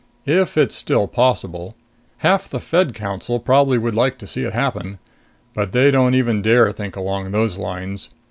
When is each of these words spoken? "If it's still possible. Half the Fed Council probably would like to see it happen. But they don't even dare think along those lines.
"If 0.25 0.57
it's 0.57 0.73
still 0.73 1.05
possible. 1.07 1.75
Half 2.25 2.49
the 2.49 2.59
Fed 2.59 2.95
Council 2.95 3.39
probably 3.39 3.77
would 3.77 3.93
like 3.93 4.17
to 4.17 4.25
see 4.25 4.41
it 4.41 4.53
happen. 4.53 4.97
But 5.53 5.73
they 5.73 5.91
don't 5.91 6.15
even 6.15 6.41
dare 6.41 6.71
think 6.71 6.95
along 6.95 7.29
those 7.29 7.59
lines. 7.59 8.09